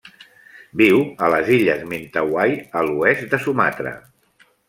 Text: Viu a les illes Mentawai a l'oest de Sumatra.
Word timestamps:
Viu 0.79 1.01
a 1.25 1.29
les 1.33 1.51
illes 1.57 1.83
Mentawai 1.91 2.57
a 2.81 2.85
l'oest 2.87 3.27
de 3.35 3.43
Sumatra. 3.47 3.93